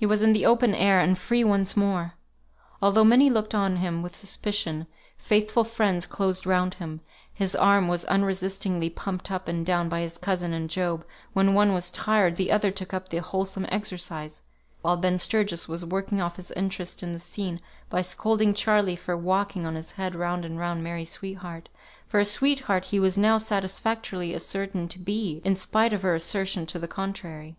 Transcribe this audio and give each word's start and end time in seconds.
He 0.00 0.04
was 0.04 0.20
in 0.24 0.32
the 0.32 0.44
open 0.46 0.74
air, 0.74 0.98
and 0.98 1.16
free 1.16 1.44
once 1.44 1.76
more! 1.76 2.14
Although 2.82 3.04
many 3.04 3.30
looked 3.30 3.54
on 3.54 3.76
him 3.76 4.02
with 4.02 4.16
suspicion, 4.16 4.88
faithful 5.16 5.62
friends 5.62 6.06
closed 6.06 6.44
round 6.44 6.74
him; 6.74 7.02
his 7.32 7.54
arm 7.54 7.86
was 7.86 8.04
unresistingly 8.06 8.90
pumped 8.90 9.30
up 9.30 9.46
and 9.46 9.64
down 9.64 9.88
by 9.88 10.00
his 10.00 10.18
cousin 10.18 10.52
and 10.52 10.68
Job; 10.68 11.06
when 11.34 11.54
one 11.54 11.72
was 11.72 11.92
tired, 11.92 12.34
the 12.34 12.50
other 12.50 12.72
took 12.72 12.92
up 12.92 13.10
the 13.10 13.18
wholesome 13.18 13.64
exercise, 13.68 14.42
while 14.82 14.96
Ben 14.96 15.18
Sturgis 15.18 15.68
was 15.68 15.84
working 15.84 16.20
off 16.20 16.34
his 16.34 16.50
interest 16.50 17.04
in 17.04 17.12
the 17.12 17.20
scene 17.20 17.60
by 17.88 18.02
scolding 18.02 18.54
Charley 18.54 18.96
for 18.96 19.16
walking 19.16 19.64
on 19.66 19.76
his 19.76 19.92
head 19.92 20.16
round 20.16 20.44
and 20.44 20.58
round 20.58 20.82
Mary's 20.82 21.10
sweetheart, 21.12 21.68
for 22.08 22.18
a 22.18 22.24
sweetheart 22.24 22.86
he 22.86 22.98
was 22.98 23.16
now 23.16 23.38
satisfactorily 23.38 24.34
ascertained 24.34 24.90
to 24.90 24.98
be, 24.98 25.40
in 25.44 25.54
spite 25.54 25.92
of 25.92 26.02
her 26.02 26.12
assertion 26.16 26.66
to 26.66 26.80
the 26.80 26.88
contrary. 26.88 27.54